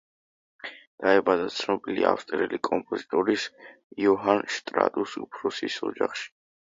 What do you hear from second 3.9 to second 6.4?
იოჰან შტრაუს უფროსის ოჯახში.